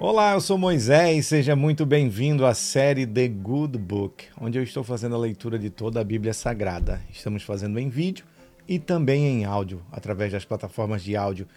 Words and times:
Olá, 0.00 0.34
eu 0.34 0.40
sou 0.40 0.56
Moisés, 0.56 1.26
seja 1.26 1.56
muito 1.56 1.84
bem-vindo 1.84 2.46
à 2.46 2.54
série 2.54 3.04
The 3.04 3.26
Good 3.26 3.76
Book, 3.78 4.26
onde 4.40 4.56
eu 4.56 4.62
estou 4.62 4.84
fazendo 4.84 5.16
a 5.16 5.18
leitura 5.18 5.58
de 5.58 5.70
toda 5.70 6.00
a 6.00 6.04
Bíblia 6.04 6.32
Sagrada. 6.32 7.02
Estamos 7.10 7.42
fazendo 7.42 7.80
em 7.80 7.88
vídeo 7.88 8.24
e 8.68 8.78
também 8.78 9.26
em 9.26 9.44
áudio, 9.44 9.82
através 9.90 10.30
das 10.30 10.44
plataformas 10.44 11.02
de 11.02 11.16
áudio 11.16 11.48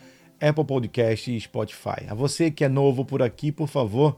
Apple 0.41 0.65
Podcast 0.65 1.31
e 1.31 1.39
Spotify. 1.39 2.07
A 2.09 2.15
você 2.15 2.49
que 2.49 2.63
é 2.63 2.67
novo 2.67 3.05
por 3.05 3.21
aqui, 3.21 3.51
por 3.51 3.67
favor, 3.67 4.18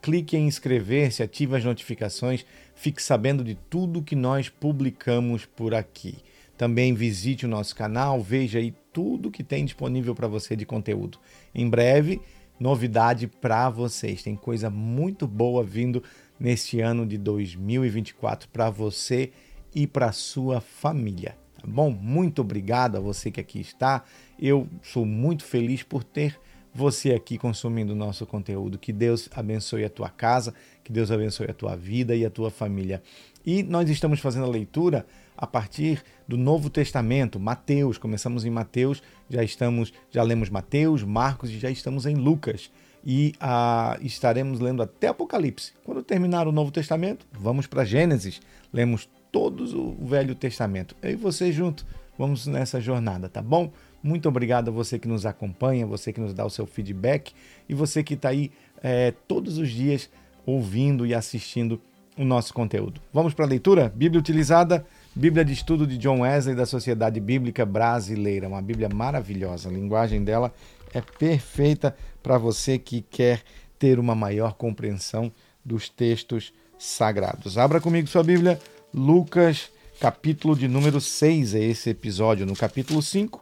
clique 0.00 0.36
em 0.36 0.46
inscrever-se, 0.46 1.24
ative 1.24 1.56
as 1.56 1.64
notificações, 1.64 2.46
fique 2.76 3.02
sabendo 3.02 3.42
de 3.42 3.56
tudo 3.56 4.04
que 4.04 4.14
nós 4.14 4.48
publicamos 4.48 5.46
por 5.46 5.74
aqui. 5.74 6.18
Também 6.56 6.94
visite 6.94 7.44
o 7.44 7.48
nosso 7.48 7.74
canal, 7.74 8.22
veja 8.22 8.60
aí 8.60 8.72
tudo 8.92 9.32
que 9.32 9.42
tem 9.42 9.64
disponível 9.64 10.14
para 10.14 10.28
você 10.28 10.54
de 10.54 10.64
conteúdo. 10.64 11.18
Em 11.52 11.68
breve, 11.68 12.20
novidade 12.58 13.26
para 13.26 13.68
vocês. 13.68 14.22
Tem 14.22 14.36
coisa 14.36 14.70
muito 14.70 15.26
boa 15.26 15.62
vindo 15.62 16.02
neste 16.38 16.80
ano 16.80 17.06
de 17.06 17.18
2024 17.18 18.48
para 18.48 18.70
você 18.70 19.32
e 19.74 19.86
para 19.86 20.12
sua 20.12 20.60
família. 20.60 21.36
Tá 21.60 21.66
bom? 21.66 21.90
Muito 21.90 22.42
obrigado 22.42 22.96
a 22.96 23.00
você 23.00 23.30
que 23.30 23.40
aqui 23.40 23.60
está. 23.60 24.04
Eu 24.38 24.68
sou 24.82 25.04
muito 25.04 25.44
feliz 25.44 25.82
por 25.82 26.04
ter 26.04 26.38
você 26.74 27.12
aqui 27.12 27.38
consumindo 27.38 27.92
o 27.92 27.96
nosso 27.96 28.26
conteúdo. 28.26 28.78
Que 28.78 28.92
Deus 28.92 29.28
abençoe 29.34 29.84
a 29.84 29.90
tua 29.90 30.08
casa, 30.08 30.52
que 30.82 30.92
Deus 30.92 31.10
abençoe 31.10 31.50
a 31.50 31.54
tua 31.54 31.76
vida 31.76 32.14
e 32.16 32.24
a 32.24 32.30
tua 32.30 32.50
família. 32.50 33.02
E 33.46 33.62
nós 33.62 33.88
estamos 33.88 34.20
fazendo 34.20 34.44
a 34.44 34.48
leitura 34.48 35.06
a 35.36 35.46
partir 35.46 36.02
do 36.26 36.36
Novo 36.36 36.70
Testamento, 36.70 37.38
Mateus. 37.38 37.98
Começamos 37.98 38.44
em 38.44 38.50
Mateus, 38.50 39.02
já 39.28 39.42
estamos, 39.42 39.92
já 40.10 40.22
lemos 40.22 40.48
Mateus, 40.48 41.02
Marcos 41.02 41.50
e 41.50 41.58
já 41.58 41.70
estamos 41.70 42.06
em 42.06 42.14
Lucas. 42.14 42.70
E 43.04 43.34
ah, 43.38 43.98
estaremos 44.00 44.60
lendo 44.60 44.82
até 44.82 45.08
Apocalipse. 45.08 45.72
Quando 45.84 46.02
terminar 46.02 46.48
o 46.48 46.52
Novo 46.52 46.70
Testamento, 46.70 47.26
vamos 47.32 47.66
para 47.66 47.84
Gênesis. 47.84 48.40
Lemos 48.72 49.08
todos 49.30 49.74
o 49.74 49.94
Velho 50.00 50.34
Testamento. 50.34 50.96
Eu 51.02 51.10
e 51.10 51.16
você 51.16 51.52
junto, 51.52 51.84
vamos 52.18 52.46
nessa 52.46 52.80
jornada, 52.80 53.28
tá 53.28 53.42
bom? 53.42 53.70
Muito 54.02 54.28
obrigado 54.28 54.68
a 54.68 54.70
você 54.70 54.98
que 54.98 55.08
nos 55.08 55.26
acompanha, 55.26 55.86
você 55.86 56.12
que 56.12 56.20
nos 56.20 56.32
dá 56.32 56.44
o 56.44 56.50
seu 56.50 56.66
feedback 56.66 57.32
e 57.68 57.74
você 57.74 58.02
que 58.02 58.14
está 58.14 58.28
aí 58.28 58.52
é, 58.82 59.12
todos 59.26 59.58
os 59.58 59.70
dias 59.70 60.10
ouvindo 60.46 61.06
e 61.06 61.14
assistindo 61.14 61.80
o 62.16 62.24
nosso 62.24 62.54
conteúdo. 62.54 63.00
Vamos 63.12 63.34
para 63.34 63.44
a 63.44 63.48
leitura? 63.48 63.92
Bíblia 63.94 64.20
utilizada, 64.20 64.86
Bíblia 65.16 65.44
de 65.44 65.52
Estudo 65.52 65.86
de 65.86 65.96
John 65.96 66.22
Wesley 66.22 66.56
da 66.56 66.66
Sociedade 66.66 67.20
Bíblica 67.20 67.64
Brasileira. 67.64 68.48
Uma 68.48 68.60
Bíblia 68.60 68.88
maravilhosa. 68.92 69.68
A 69.68 69.72
linguagem 69.72 70.24
dela 70.24 70.52
é 70.92 71.00
perfeita 71.00 71.94
para 72.20 72.36
você 72.36 72.80
que 72.80 73.00
quer 73.00 73.42
ter 73.78 74.00
uma 74.00 74.16
maior 74.16 74.54
compreensão 74.54 75.30
dos 75.64 75.88
textos 75.88 76.52
sagrados. 76.76 77.56
Abra 77.56 77.80
comigo 77.80 78.08
sua 78.08 78.24
Bíblia, 78.24 78.58
Lucas, 78.92 79.70
capítulo 80.00 80.56
de 80.56 80.66
número 80.66 81.00
6, 81.00 81.54
é 81.54 81.62
esse 81.62 81.90
episódio. 81.90 82.44
No 82.44 82.56
capítulo 82.56 83.00
5, 83.00 83.40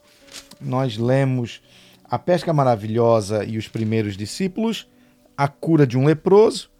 nós 0.60 0.98
lemos 0.98 1.62
a 2.04 2.18
pesca 2.18 2.52
maravilhosa 2.52 3.46
e 3.46 3.56
os 3.56 3.66
primeiros 3.66 4.14
discípulos, 4.14 4.86
a 5.34 5.48
cura 5.48 5.86
de 5.86 5.96
um 5.96 6.04
leproso, 6.04 6.70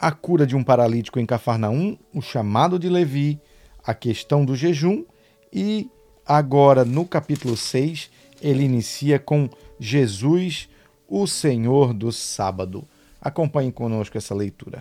a 0.00 0.10
cura 0.10 0.44
de 0.44 0.56
um 0.56 0.64
paralítico 0.64 1.20
em 1.20 1.26
Cafarnaum, 1.26 1.96
o 2.12 2.20
chamado 2.20 2.76
de 2.76 2.88
Levi, 2.88 3.40
a 3.84 3.94
questão 3.94 4.44
do 4.44 4.54
jejum 4.54 5.04
e 5.52 5.88
agora 6.26 6.84
no 6.84 7.04
capítulo 7.04 7.56
6 7.56 8.10
ele 8.40 8.64
inicia 8.64 9.18
com 9.18 9.48
Jesus, 9.78 10.68
o 11.08 11.26
Senhor 11.26 11.92
do 11.92 12.10
sábado. 12.10 12.86
Acompanhe 13.20 13.70
conosco 13.70 14.18
essa 14.18 14.34
leitura. 14.34 14.80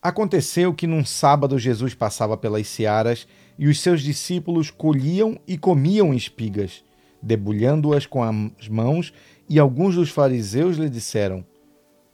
Aconteceu 0.00 0.72
que 0.72 0.86
num 0.86 1.04
sábado 1.04 1.58
Jesus 1.58 1.94
passava 1.94 2.36
pelas 2.36 2.66
searas 2.68 3.26
e 3.58 3.66
os 3.66 3.80
seus 3.80 4.00
discípulos 4.02 4.70
colhiam 4.70 5.38
e 5.46 5.58
comiam 5.58 6.14
espigas, 6.14 6.84
debulhando-as 7.20 8.06
com 8.06 8.22
as 8.22 8.68
mãos, 8.68 9.12
e 9.48 9.58
alguns 9.58 9.96
dos 9.96 10.10
fariseus 10.10 10.76
lhe 10.76 10.88
disseram: 10.88 11.44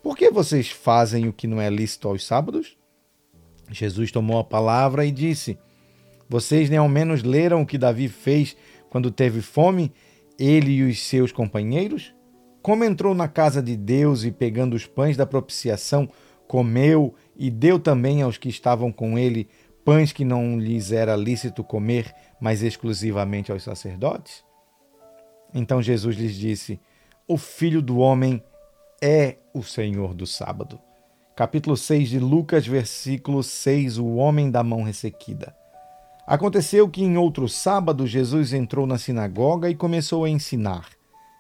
por 0.05 0.19
que 0.19 0.31
vocês 0.31 0.69
fazem 0.69 1.27
o 1.29 1.33
que 1.33 1.47
não 1.47 1.59
é 1.59 1.71
lícito 1.71 2.09
aos 2.09 2.27
sábados? 2.27 2.77
Jesus 3.71 4.13
tomou 4.13 4.39
a 4.39 4.45
palavra 4.45 5.07
e 5.07 5.11
disse: 5.11 5.59
Vocês 6.29 6.71
nem 6.71 6.79
ao 6.79 6.89
menos 6.89 7.23
leram 7.23 7.62
o 7.62 7.67
que 7.67 7.79
Davi 7.79 8.09
fez 8.09 8.57
quando 8.91 9.11
teve 9.11 9.41
fome, 9.41 9.93
ele 10.39 10.73
e 10.73 10.83
os 10.83 11.03
seus 11.03 11.33
companheiros? 11.33 12.15
Como 12.62 12.85
entrou 12.85 13.15
na 13.15 13.29
casa 13.29 13.62
de 13.62 13.77
Deus 13.77 14.25
e, 14.25 14.31
pegando 14.31 14.75
os 14.75 14.87
pães 14.87 15.17
da 15.17 15.27
propiciação, 15.27 16.09
comeu 16.49 17.15
e 17.37 17.51
deu 17.51 17.79
também 17.79 18.23
aos 18.23 18.39
que 18.39 18.49
estavam 18.49 18.91
com 18.91 19.19
ele 19.19 19.49
pães 19.85 20.12
que 20.12 20.25
não 20.25 20.59
lhes 20.59 20.91
era 20.91 21.15
lícito 21.15 21.62
comer, 21.62 22.15
mas 22.41 22.62
exclusivamente 22.62 23.53
aos 23.53 23.62
sacerdotes? 23.62 24.43
Então 25.53 25.83
Jesus 25.83 26.17
lhes 26.17 26.35
disse: 26.35 26.81
O 27.29 27.37
filho 27.37 27.83
do 27.83 27.99
homem 27.99 28.43
é 29.01 29.37
o 29.53 29.62
Senhor 29.62 30.15
do 30.15 30.27
sábado. 30.27 30.81
Capítulo 31.37 31.77
6 31.77 32.09
de 32.09 32.19
Lucas, 32.19 32.67
versículo 32.67 33.43
6: 33.43 33.99
O 33.99 34.15
homem 34.15 34.51
da 34.51 34.65
mão 34.65 34.83
ressequida. 34.83 35.55
Aconteceu 36.27 36.89
que 36.89 37.05
em 37.05 37.19
outro 37.19 37.49
sábado 37.49 38.07
Jesus 38.07 38.55
entrou 38.55 38.87
na 38.87 38.97
sinagoga 38.97 39.69
e 39.69 39.75
começou 39.75 40.25
a 40.25 40.31
ensinar. 40.31 40.89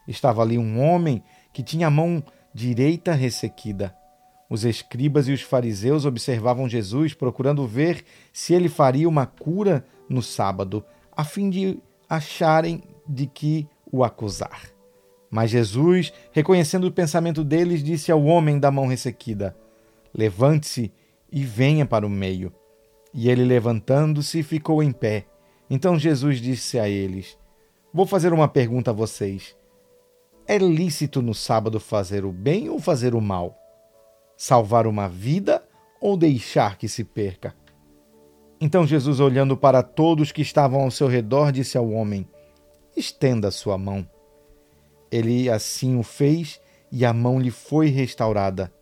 Estava 0.06 0.42
ali 0.42 0.58
um 0.58 0.78
homem 0.80 1.22
que 1.52 1.62
tinha 1.62 1.86
a 1.86 1.90
mão 1.90 2.22
direita 2.52 3.14
ressequida. 3.14 3.94
Os 4.48 4.62
escribas 4.64 5.26
e 5.26 5.32
os 5.32 5.40
fariseus 5.40 6.04
observavam 6.04 6.68
Jesus, 6.68 7.14
procurando 7.14 7.66
ver 7.66 8.04
se 8.30 8.52
ele 8.52 8.68
faria 8.68 9.08
uma 9.08 9.24
cura 9.24 9.84
no 10.08 10.22
sábado, 10.22 10.84
a 11.16 11.24
fim 11.24 11.48
de 11.48 11.78
acharem 12.08 12.82
de 13.08 13.26
que 13.26 13.66
o 13.90 14.04
acusar. 14.04 14.68
Mas 15.30 15.50
Jesus, 15.50 16.12
reconhecendo 16.30 16.86
o 16.86 16.92
pensamento 16.92 17.42
deles, 17.42 17.82
disse 17.82 18.12
ao 18.12 18.22
homem 18.22 18.58
da 18.58 18.70
mão 18.70 18.86
ressequida: 18.86 19.56
Levante-se 20.12 20.92
e 21.32 21.42
venha 21.42 21.86
para 21.86 22.06
o 22.06 22.10
meio. 22.10 22.52
E 23.14 23.30
ele, 23.30 23.44
levantando-se, 23.44 24.42
ficou 24.42 24.82
em 24.82 24.90
pé. 24.90 25.24
Então 25.70 25.96
Jesus 25.96 26.40
disse 26.40 26.80
a 26.80 26.88
eles: 26.88 27.38
Vou 27.92 28.04
fazer 28.04 28.32
uma 28.32 28.48
pergunta 28.48 28.90
a 28.90 28.94
vocês. 28.94 29.56
É 30.46 30.58
lícito 30.58 31.22
no 31.22 31.32
sábado 31.32 31.78
fazer 31.78 32.24
o 32.24 32.32
bem 32.32 32.68
ou 32.68 32.80
fazer 32.80 33.14
o 33.14 33.20
mal? 33.20 33.56
Salvar 34.36 34.86
uma 34.86 35.08
vida 35.08 35.64
ou 36.00 36.16
deixar 36.16 36.76
que 36.76 36.88
se 36.88 37.04
perca? 37.04 37.54
Então 38.60 38.86
Jesus, 38.86 39.20
olhando 39.20 39.56
para 39.56 39.82
todos 39.82 40.32
que 40.32 40.42
estavam 40.42 40.82
ao 40.82 40.90
seu 40.90 41.06
redor, 41.06 41.52
disse 41.52 41.78
ao 41.78 41.88
homem: 41.90 42.28
Estenda 42.96 43.50
sua 43.52 43.78
mão. 43.78 44.06
Ele 45.10 45.48
assim 45.48 45.96
o 45.96 46.02
fez 46.02 46.60
e 46.90 47.04
a 47.04 47.12
mão 47.12 47.38
lhe 47.38 47.50
foi 47.50 47.88
restaurada. 47.88 48.72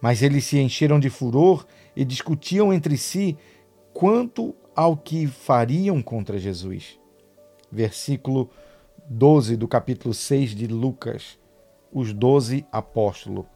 Mas 0.00 0.22
eles 0.22 0.44
se 0.44 0.58
encheram 0.58 0.98
de 0.98 1.08
furor 1.08 1.64
e 1.94 2.04
discutiam 2.04 2.72
entre 2.72 2.96
si 2.96 3.36
quanto 3.98 4.54
ao 4.76 4.96
que 4.96 5.26
fariam 5.26 6.00
contra 6.00 6.38
Jesus. 6.38 7.00
Versículo 7.68 8.48
12 9.10 9.56
do 9.56 9.66
capítulo 9.66 10.14
6 10.14 10.54
de 10.54 10.68
Lucas. 10.68 11.36
Os 11.92 12.12
doze 12.12 12.64
apóstolos. 12.70 13.46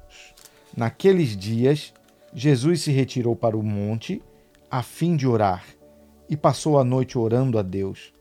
Naqueles 0.76 1.36
dias, 1.36 1.94
Jesus 2.34 2.80
se 2.80 2.90
retirou 2.90 3.36
para 3.36 3.56
o 3.56 3.62
monte 3.62 4.20
a 4.68 4.82
fim 4.82 5.14
de 5.14 5.28
orar 5.28 5.64
e 6.28 6.36
passou 6.36 6.76
a 6.76 6.82
noite 6.82 7.16
orando 7.16 7.56
a 7.56 7.62
Deus. 7.62 8.12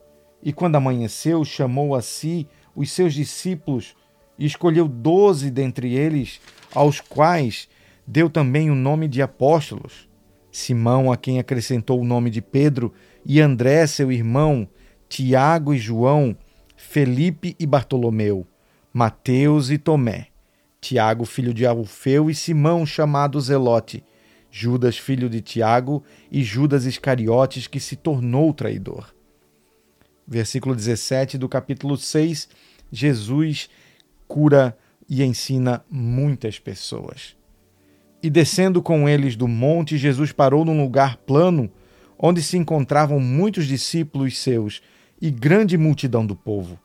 E 0.43 0.53
quando 0.53 0.75
amanheceu, 0.75 1.43
chamou 1.43 1.95
a 1.95 2.03
si 2.03 2.47
os 2.75 2.91
seus 2.91 3.15
discípulos 3.15 3.95
e 4.37 4.45
escolheu 4.45 4.87
doze 4.87 5.49
dentre 5.49 5.95
eles, 5.95 6.39
aos 6.71 7.01
quais 7.01 7.67
deu 8.05 8.29
também 8.29 8.69
o 8.69 8.75
nome 8.75 9.07
de 9.07 9.23
apóstolos. 9.23 10.10
Simão, 10.51 11.11
a 11.11 11.17
quem 11.17 11.39
acrescentou 11.39 12.01
o 12.01 12.05
nome 12.05 12.29
de 12.29 12.41
Pedro, 12.41 12.93
e 13.25 13.39
André, 13.39 13.85
seu 13.87 14.11
irmão, 14.11 14.67
Tiago 15.07 15.73
e 15.73 15.77
João, 15.77 16.35
Felipe 16.75 17.55
e 17.59 17.65
Bartolomeu, 17.65 18.45
Mateus 18.93 19.69
e 19.69 19.77
Tomé, 19.77 20.27
Tiago, 20.79 21.25
filho 21.25 21.53
de 21.53 21.65
Alfeu, 21.65 22.29
e 22.29 22.35
Simão, 22.35 22.85
chamado 22.85 23.39
Zelote, 23.39 24.03
Judas, 24.49 24.97
filho 24.97 25.29
de 25.29 25.41
Tiago, 25.41 26.03
e 26.31 26.43
Judas 26.43 26.85
Iscariotes, 26.85 27.67
que 27.67 27.79
se 27.79 27.95
tornou 27.95 28.53
traidor 28.53 29.13
versículo 30.31 30.73
17 30.73 31.37
do 31.37 31.49
capítulo 31.49 31.97
6, 31.97 32.47
Jesus 32.89 33.69
cura 34.29 34.77
e 35.09 35.21
ensina 35.23 35.83
muitas 35.89 36.57
pessoas. 36.57 37.35
E 38.23 38.29
descendo 38.29 38.81
com 38.81 39.09
eles 39.09 39.35
do 39.35 39.47
monte, 39.47 39.97
Jesus 39.97 40.31
parou 40.31 40.63
num 40.63 40.81
lugar 40.81 41.17
plano, 41.17 41.71
onde 42.17 42.41
se 42.41 42.57
encontravam 42.57 43.19
muitos 43.19 43.65
discípulos 43.65 44.37
seus 44.37 44.81
e 45.21 45.31
grande 45.31 45.77
multidão 45.77 46.25
do 46.25 46.35
povo. 46.35 46.79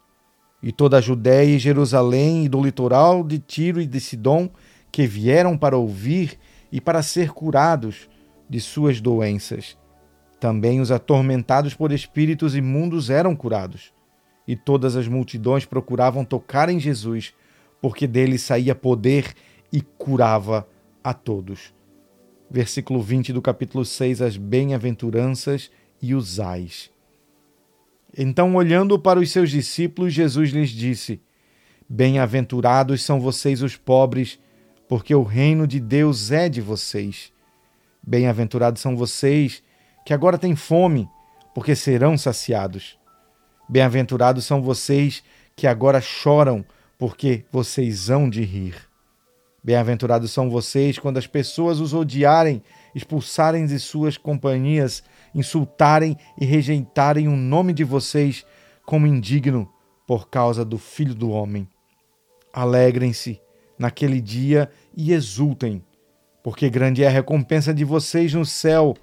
E 0.63 0.73
toda 0.73 0.97
a 0.97 1.01
Judéia 1.01 1.57
e 1.57 1.59
Jerusalém 1.59 2.45
e 2.45 2.49
do 2.49 2.63
litoral 2.63 3.23
de 3.23 3.39
Tiro 3.39 3.81
e 3.81 3.87
de 3.87 4.01
Sidom 4.01 4.51
porque 4.97 5.07
vieram 5.07 5.59
para 5.59 5.77
ouvir 5.77 6.39
e 6.73 6.81
para 6.81 7.03
ser 7.03 7.31
curados 7.31 8.09
de 8.49 8.59
suas 8.59 8.99
doenças. 8.99 9.77
Também 10.41 10.81
os 10.81 10.91
atormentados 10.91 11.75
por 11.75 11.93
espíritos 11.93 12.57
imundos 12.57 13.11
eram 13.11 13.37
curados. 13.37 13.93
E 14.49 14.57
todas 14.57 14.97
as 14.97 15.07
multidões 15.07 15.67
procuravam 15.67 16.25
tocar 16.25 16.71
em 16.71 16.81
Jesus, 16.81 17.35
porque 17.79 18.07
dele 18.07 18.39
saía 18.39 18.75
poder 18.75 19.35
e 19.71 19.83
curava 19.83 20.67
a 21.07 21.15
todos. 21.15 21.73
Versículo 22.51 23.01
20 23.01 23.33
do 23.33 23.41
capítulo 23.41 23.85
6, 23.85 24.21
as 24.21 24.37
bem-aventuranças 24.37 25.71
e 26.03 26.17
os 26.17 26.41
ais. 26.41 26.91
Então, 28.19 28.57
olhando 28.57 28.99
para 28.99 29.21
os 29.21 29.31
seus 29.31 29.49
discípulos, 29.49 30.13
Jesus 30.13 30.51
lhes 30.51 30.71
disse: 30.71 31.21
Bem-aventurados 31.89 33.05
são 33.05 33.21
vocês 33.21 33.63
os 33.63 33.77
pobres, 33.77 34.41
porque 34.89 35.15
o 35.15 35.23
reino 35.23 35.65
de 35.65 35.79
Deus 35.79 36.33
é 36.33 36.49
de 36.49 36.61
vocês. 36.61 37.33
Bem-aventurados 38.05 38.83
são 38.83 38.97
vocês 38.97 39.63
que 40.05 40.13
agora 40.13 40.37
têm 40.37 40.57
fome, 40.57 41.09
porque 41.55 41.77
serão 41.77 42.19
saciados. 42.19 42.99
Bem-aventurados 43.69 44.45
são 44.45 44.61
vocês 44.61 45.23
que 45.55 45.69
agora 45.69 46.01
choram, 46.01 46.65
porque 46.99 47.45
vocês 47.53 48.11
hão 48.11 48.29
de 48.29 48.43
rir. 48.43 48.75
Bem-aventurados 49.67 50.31
são 50.31 50.49
vocês 50.49 50.97
quando 50.97 51.17
as 51.17 51.27
pessoas 51.27 51.81
os 51.81 51.93
odiarem, 51.93 52.63
expulsarem 52.95 53.67
de 53.67 53.81
suas 53.81 54.17
companhias, 54.17 55.03
insultarem 55.35 56.17
e 56.41 56.45
rejeitarem 56.45 57.27
o 57.27 57.35
nome 57.35 57.73
de 57.73 57.83
vocês 57.83 58.47
como 58.85 59.09
indigno 59.09 59.69
por 60.07 60.31
causa 60.31 60.65
do 60.65 60.79
Filho 60.79 61.17
do 61.17 61.31
Homem. 61.31 61.67
Alegrem-se 62.53 63.41
naquele 63.77 64.21
dia 64.21 64.71
e 64.97 65.13
exultem, 65.13 65.85
porque 66.45 66.71
grande 66.71 67.03
é 67.03 67.09
a 67.09 67.11
recompensa 67.11 67.75
de 67.75 67.83
vocês 67.85 68.33
no 68.33 68.47
céu, 68.47 68.95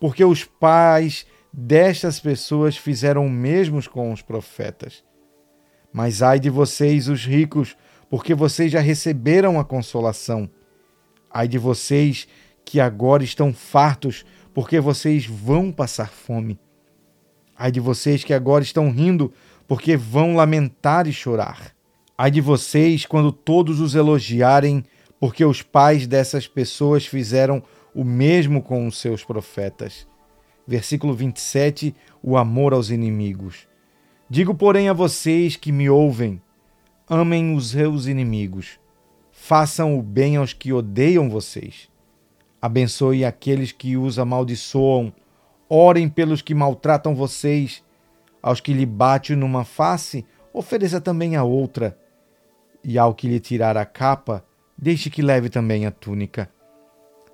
porque 0.00 0.24
os 0.24 0.42
pais 0.42 1.24
destas 1.52 2.18
pessoas 2.18 2.76
fizeram 2.76 3.24
o 3.24 3.30
mesmo 3.30 3.80
com 3.88 4.12
os 4.12 4.22
profetas. 4.22 5.04
Mas 5.92 6.20
ai 6.20 6.40
de 6.40 6.50
vocês, 6.50 7.08
os 7.08 7.24
ricos, 7.24 7.76
porque 8.10 8.34
vocês 8.34 8.72
já 8.72 8.80
receberam 8.80 9.60
a 9.60 9.64
consolação. 9.64 10.50
Ai 11.30 11.46
de 11.46 11.56
vocês 11.56 12.26
que 12.64 12.80
agora 12.80 13.22
estão 13.22 13.54
fartos, 13.54 14.24
porque 14.52 14.80
vocês 14.80 15.24
vão 15.24 15.70
passar 15.70 16.10
fome. 16.10 16.58
Ai 17.56 17.70
de 17.70 17.78
vocês 17.78 18.24
que 18.24 18.34
agora 18.34 18.64
estão 18.64 18.90
rindo, 18.90 19.32
porque 19.68 19.96
vão 19.96 20.34
lamentar 20.34 21.06
e 21.06 21.12
chorar. 21.12 21.72
Ai 22.18 22.30
de 22.30 22.40
vocês 22.40 23.06
quando 23.06 23.30
todos 23.30 23.80
os 23.80 23.94
elogiarem, 23.94 24.84
porque 25.20 25.44
os 25.44 25.62
pais 25.62 26.06
dessas 26.06 26.48
pessoas 26.48 27.06
fizeram 27.06 27.62
o 27.94 28.02
mesmo 28.02 28.60
com 28.60 28.86
os 28.86 28.98
seus 28.98 29.22
profetas. 29.22 30.06
Versículo 30.66 31.14
27, 31.14 31.94
o 32.22 32.36
amor 32.36 32.72
aos 32.72 32.90
inimigos. 32.90 33.68
Digo, 34.28 34.54
porém, 34.54 34.88
a 34.88 34.92
vocês 34.92 35.56
que 35.56 35.72
me 35.72 35.88
ouvem: 35.88 36.40
amem 37.12 37.56
os 37.56 37.70
seus 37.70 38.06
inimigos, 38.06 38.78
façam 39.32 39.98
o 39.98 40.02
bem 40.02 40.36
aos 40.36 40.52
que 40.52 40.72
odeiam 40.72 41.28
vocês, 41.28 41.88
abençoe 42.62 43.24
aqueles 43.24 43.72
que 43.72 43.96
os 43.96 44.16
amaldiçoam, 44.16 45.12
orem 45.68 46.08
pelos 46.08 46.40
que 46.40 46.54
maltratam 46.54 47.12
vocês, 47.12 47.82
aos 48.40 48.60
que 48.60 48.72
lhe 48.72 48.86
bate 48.86 49.34
numa 49.34 49.64
face, 49.64 50.24
ofereça 50.52 51.00
também 51.00 51.34
a 51.34 51.42
outra, 51.42 51.98
e 52.84 52.96
ao 52.96 53.12
que 53.12 53.26
lhe 53.26 53.40
tirar 53.40 53.76
a 53.76 53.84
capa, 53.84 54.44
deixe 54.78 55.10
que 55.10 55.20
leve 55.20 55.50
também 55.50 55.86
a 55.86 55.90
túnica. 55.90 56.48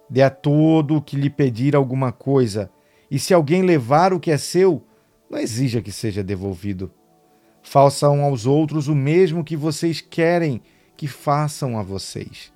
Dê 0.08 0.22
a 0.22 0.30
todo 0.30 0.96
o 0.96 1.02
que 1.02 1.16
lhe 1.16 1.28
pedir 1.28 1.76
alguma 1.76 2.12
coisa, 2.12 2.70
e 3.10 3.18
se 3.18 3.34
alguém 3.34 3.60
levar 3.60 4.14
o 4.14 4.20
que 4.20 4.30
é 4.30 4.38
seu, 4.38 4.82
não 5.28 5.38
exija 5.38 5.82
que 5.82 5.92
seja 5.92 6.24
devolvido. 6.24 6.90
Façam 7.68 8.22
aos 8.22 8.46
outros 8.46 8.86
o 8.86 8.94
mesmo 8.94 9.42
que 9.42 9.56
vocês 9.56 10.00
querem 10.00 10.62
que 10.96 11.08
façam 11.08 11.76
a 11.76 11.82
vocês. 11.82 12.52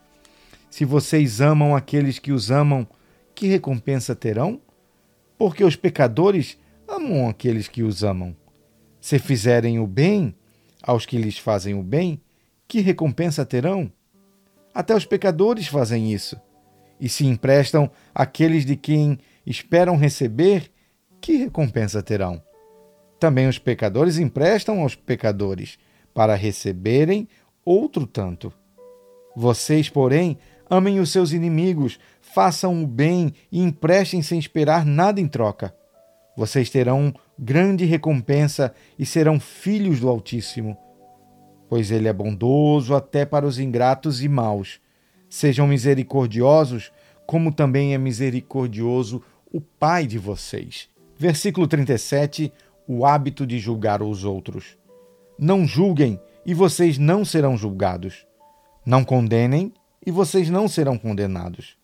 Se 0.70 0.84
vocês 0.84 1.40
amam 1.40 1.74
aqueles 1.74 2.20
que 2.20 2.30
os 2.30 2.48
amam, 2.48 2.86
que 3.34 3.48
recompensa 3.48 4.14
terão? 4.14 4.60
Porque 5.36 5.64
os 5.64 5.74
pecadores 5.74 6.56
amam 6.86 7.28
aqueles 7.28 7.66
que 7.66 7.82
os 7.82 8.04
amam. 8.04 8.36
Se 9.00 9.18
fizerem 9.18 9.80
o 9.80 9.86
bem 9.86 10.32
aos 10.80 11.04
que 11.04 11.18
lhes 11.18 11.36
fazem 11.36 11.74
o 11.74 11.82
bem, 11.82 12.22
que 12.68 12.80
recompensa 12.80 13.44
terão? 13.44 13.92
Até 14.72 14.94
os 14.94 15.04
pecadores 15.04 15.66
fazem 15.66 16.12
isso. 16.12 16.40
E 17.00 17.08
se 17.08 17.26
emprestam 17.26 17.90
àqueles 18.14 18.64
de 18.64 18.76
quem 18.76 19.18
esperam 19.44 19.96
receber, 19.96 20.70
que 21.20 21.34
recompensa 21.34 22.00
terão? 22.00 22.40
Também 23.20 23.46
os 23.46 23.58
pecadores 23.58 24.18
emprestam 24.18 24.80
aos 24.80 24.94
pecadores, 24.94 25.78
para 26.14 26.34
receberem 26.34 27.28
outro 27.64 28.06
tanto. 28.06 28.50
Vocês, 29.36 29.90
porém, 29.90 30.38
amem 30.68 30.98
os 30.98 31.12
seus 31.12 31.32
inimigos, 31.32 32.00
façam 32.20 32.82
o 32.82 32.86
bem 32.86 33.34
e 33.52 33.62
emprestem 33.62 34.22
sem 34.22 34.38
esperar 34.38 34.86
nada 34.86 35.20
em 35.20 35.28
troca. 35.28 35.74
Vocês 36.34 36.70
terão 36.70 37.14
grande 37.38 37.84
recompensa 37.84 38.74
e 38.98 39.04
serão 39.04 39.38
filhos 39.38 40.00
do 40.00 40.08
Altíssimo, 40.08 40.76
pois 41.68 41.90
ele 41.90 42.08
é 42.08 42.12
bondoso 42.12 42.94
até 42.94 43.26
para 43.26 43.46
os 43.46 43.58
ingratos 43.58 44.22
e 44.22 44.28
maus. 44.28 44.80
Sejam 45.28 45.66
misericordiosos, 45.66 46.90
como 47.26 47.52
também 47.52 47.94
é 47.94 47.98
misericordioso 47.98 49.22
o 49.52 49.60
Pai 49.60 50.06
de 50.06 50.18
vocês. 50.18 50.88
Versículo 51.16 51.68
37 51.68 52.50
o 52.92 53.06
hábito 53.06 53.46
de 53.46 53.56
julgar 53.60 54.02
os 54.02 54.24
outros. 54.24 54.76
Não 55.38 55.64
julguem 55.64 56.20
e 56.44 56.52
vocês 56.52 56.98
não 56.98 57.24
serão 57.24 57.56
julgados. 57.56 58.26
Não 58.84 59.04
condenem 59.04 59.72
e 60.04 60.10
vocês 60.10 60.50
não 60.50 60.66
serão 60.66 60.98
condenados. 60.98 61.78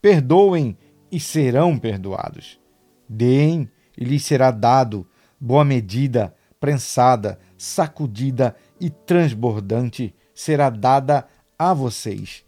Perdoem 0.00 0.78
e 1.10 1.18
serão 1.18 1.76
perdoados. 1.76 2.60
Deem 3.08 3.68
e 3.98 4.04
lhes 4.04 4.24
será 4.24 4.52
dado 4.52 5.04
boa 5.40 5.64
medida, 5.64 6.32
prensada, 6.60 7.40
sacudida 7.58 8.54
e 8.80 8.88
transbordante 8.90 10.14
será 10.32 10.70
dada 10.70 11.26
a 11.58 11.74
vocês. 11.74 12.44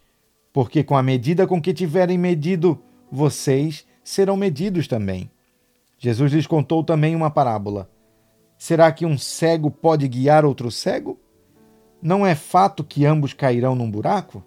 Porque 0.53 0.81
com 0.81 0.95
a 0.95 1.03
medida 1.03 1.45
com 1.45 1.61
que 1.61 1.73
tiverem 1.73 2.17
medido, 2.17 2.81
vocês 3.11 3.85
serão 4.01 4.37
medidos 4.37 4.87
também. 4.87 5.29
Jesus 5.97 6.31
lhes 6.31 6.47
contou 6.47 6.85
também 6.85 7.13
uma 7.13 7.29
parábola. 7.29 7.89
Será 8.57 8.91
que 8.91 9.05
um 9.05 9.17
cego 9.17 9.69
pode 9.69 10.07
guiar 10.07 10.43
outro 10.43 10.71
cego? 10.71 11.19
Não 12.01 12.25
é 12.25 12.35
fato 12.35 12.83
que 12.83 13.05
ambos 13.05 13.33
cairão 13.33 13.75
num 13.75 13.89
buraco? 13.89 14.43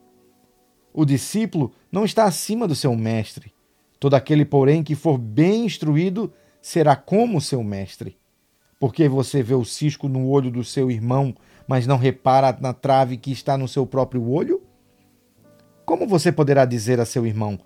O 0.93 1.05
discípulo 1.05 1.73
não 1.91 2.05
está 2.05 2.25
acima 2.25 2.67
do 2.67 2.75
seu 2.75 2.95
mestre. 2.97 3.55
Todo 3.99 4.15
aquele, 4.15 4.45
porém, 4.45 4.83
que 4.83 4.95
for 4.95 5.19
bem 5.19 5.67
instruído 5.67 6.33
será 6.61 6.97
como 6.97 7.41
seu 7.41 7.63
mestre. 7.63 8.19
Porque 8.79 9.09
você 9.09 9.43
vê 9.43 9.55
o 9.55 9.65
cisco 9.65 10.09
no 10.09 10.29
olho 10.29 10.51
do 10.51 10.65
seu 10.65 10.91
irmão, 10.91 11.35
mas 11.69 11.87
não 11.87 11.97
repara 11.97 12.57
na 12.61 12.73
trave 12.73 13.17
que 13.17 13.31
está 13.31 13.57
no 13.57 13.69
seu 13.69 13.87
próprio 13.87 14.29
olho? 14.29 14.63
Como 15.85 16.07
você 16.07 16.33
poderá 16.33 16.65
dizer 16.65 16.99
a 16.99 17.05
seu 17.05 17.27
irmão: 17.27 17.59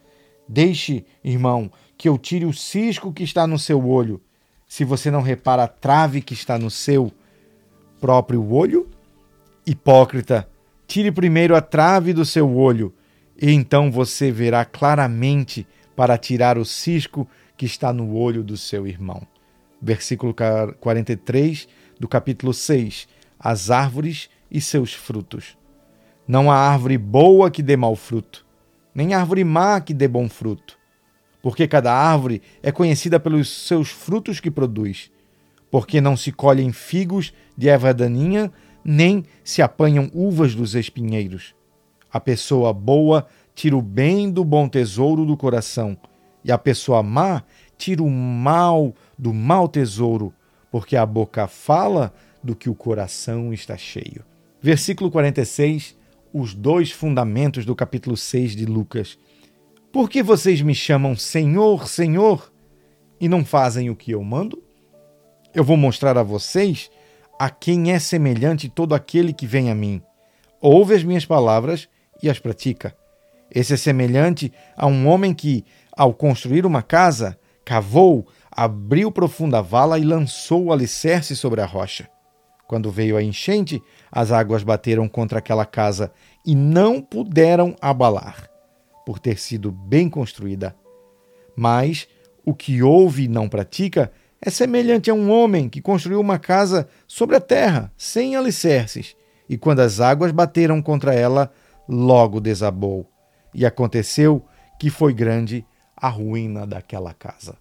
Deixe, 0.48 1.06
irmão, 1.22 1.70
que 1.96 2.08
eu 2.08 2.18
tire 2.18 2.44
o 2.44 2.52
cisco 2.52 3.12
que 3.12 3.22
está 3.22 3.46
no 3.46 3.58
seu 3.58 3.86
olho, 3.86 4.20
se 4.74 4.82
você 4.82 5.08
não 5.08 5.22
repara 5.22 5.62
a 5.62 5.68
trave 5.68 6.20
que 6.20 6.34
está 6.34 6.58
no 6.58 6.68
seu 6.68 7.12
próprio 8.00 8.44
olho? 8.52 8.90
Hipócrita, 9.64 10.48
tire 10.84 11.12
primeiro 11.12 11.54
a 11.54 11.60
trave 11.60 12.12
do 12.12 12.24
seu 12.24 12.52
olho, 12.52 12.92
e 13.40 13.52
então 13.52 13.88
você 13.88 14.32
verá 14.32 14.64
claramente 14.64 15.64
para 15.94 16.18
tirar 16.18 16.58
o 16.58 16.64
cisco 16.64 17.28
que 17.56 17.64
está 17.64 17.92
no 17.92 18.16
olho 18.16 18.42
do 18.42 18.56
seu 18.56 18.84
irmão. 18.84 19.22
Versículo 19.80 20.34
43 20.80 21.68
do 22.00 22.08
capítulo 22.08 22.52
6. 22.52 23.06
As 23.38 23.70
árvores 23.70 24.28
e 24.50 24.60
seus 24.60 24.92
frutos. 24.92 25.56
Não 26.26 26.50
há 26.50 26.56
árvore 26.56 26.98
boa 26.98 27.48
que 27.48 27.62
dê 27.62 27.76
mau 27.76 27.94
fruto, 27.94 28.44
nem 28.92 29.14
árvore 29.14 29.44
má 29.44 29.80
que 29.80 29.94
dê 29.94 30.08
bom 30.08 30.28
fruto 30.28 30.76
porque 31.44 31.68
cada 31.68 31.92
árvore 31.92 32.40
é 32.62 32.72
conhecida 32.72 33.20
pelos 33.20 33.50
seus 33.50 33.90
frutos 33.90 34.40
que 34.40 34.50
produz. 34.50 35.10
Porque 35.70 36.00
não 36.00 36.16
se 36.16 36.32
colhem 36.32 36.72
figos 36.72 37.34
de 37.54 37.68
erva 37.68 37.92
daninha, 37.92 38.50
nem 38.82 39.26
se 39.44 39.60
apanham 39.60 40.10
uvas 40.14 40.54
dos 40.54 40.74
espinheiros. 40.74 41.54
A 42.10 42.18
pessoa 42.18 42.72
boa 42.72 43.26
tira 43.54 43.76
o 43.76 43.82
bem 43.82 44.30
do 44.30 44.42
bom 44.42 44.66
tesouro 44.66 45.26
do 45.26 45.36
coração, 45.36 45.98
e 46.42 46.50
a 46.50 46.56
pessoa 46.56 47.02
má 47.02 47.42
tira 47.76 48.02
o 48.02 48.08
mal 48.08 48.94
do 49.18 49.34
mau 49.34 49.68
tesouro, 49.68 50.32
porque 50.70 50.96
a 50.96 51.04
boca 51.04 51.46
fala 51.46 52.14
do 52.42 52.56
que 52.56 52.70
o 52.70 52.74
coração 52.74 53.52
está 53.52 53.76
cheio. 53.76 54.24
Versículo 54.62 55.10
46: 55.10 55.94
os 56.32 56.54
dois 56.54 56.90
fundamentos 56.90 57.66
do 57.66 57.76
capítulo 57.76 58.16
6 58.16 58.56
de 58.56 58.64
Lucas. 58.64 59.18
Por 59.94 60.10
que 60.10 60.24
vocês 60.24 60.60
me 60.60 60.74
chamam 60.74 61.14
Senhor, 61.14 61.86
Senhor 61.86 62.52
e 63.20 63.28
não 63.28 63.44
fazem 63.44 63.90
o 63.90 63.94
que 63.94 64.10
eu 64.10 64.24
mando? 64.24 64.60
Eu 65.54 65.62
vou 65.62 65.76
mostrar 65.76 66.18
a 66.18 66.22
vocês 66.24 66.90
a 67.38 67.48
quem 67.48 67.92
é 67.92 68.00
semelhante 68.00 68.68
todo 68.68 68.92
aquele 68.92 69.32
que 69.32 69.46
vem 69.46 69.70
a 69.70 69.74
mim. 69.74 70.02
Ouve 70.60 70.96
as 70.96 71.04
minhas 71.04 71.24
palavras 71.24 71.88
e 72.20 72.28
as 72.28 72.40
pratica. 72.40 72.92
Esse 73.48 73.74
é 73.74 73.76
semelhante 73.76 74.52
a 74.76 74.88
um 74.88 75.06
homem 75.06 75.32
que, 75.32 75.64
ao 75.96 76.12
construir 76.12 76.66
uma 76.66 76.82
casa, 76.82 77.38
cavou, 77.64 78.26
abriu 78.50 79.12
profunda 79.12 79.62
vala 79.62 79.96
e 79.96 80.02
lançou 80.02 80.64
o 80.64 80.72
alicerce 80.72 81.36
sobre 81.36 81.60
a 81.60 81.66
rocha. 81.66 82.10
Quando 82.66 82.90
veio 82.90 83.16
a 83.16 83.22
enchente, 83.22 83.80
as 84.10 84.32
águas 84.32 84.64
bateram 84.64 85.06
contra 85.06 85.38
aquela 85.38 85.64
casa 85.64 86.10
e 86.44 86.52
não 86.52 87.00
puderam 87.00 87.76
abalar, 87.80 88.50
por 89.04 89.18
ter 89.18 89.38
sido 89.38 89.70
bem 89.70 90.08
construída. 90.08 90.74
Mas 91.56 92.08
o 92.44 92.54
que 92.54 92.82
ouve 92.82 93.24
e 93.24 93.28
não 93.28 93.48
pratica 93.48 94.12
é 94.40 94.50
semelhante 94.50 95.10
a 95.10 95.14
um 95.14 95.30
homem 95.30 95.68
que 95.68 95.80
construiu 95.80 96.20
uma 96.20 96.38
casa 96.38 96.88
sobre 97.06 97.36
a 97.36 97.40
terra, 97.40 97.92
sem 97.96 98.36
alicerces, 98.36 99.16
e 99.48 99.56
quando 99.56 99.80
as 99.80 100.00
águas 100.00 100.32
bateram 100.32 100.82
contra 100.82 101.14
ela, 101.14 101.50
logo 101.88 102.40
desabou. 102.40 103.08
E 103.54 103.64
aconteceu 103.64 104.44
que 104.78 104.90
foi 104.90 105.14
grande 105.14 105.64
a 105.96 106.08
ruína 106.08 106.66
daquela 106.66 107.14
casa. 107.14 107.56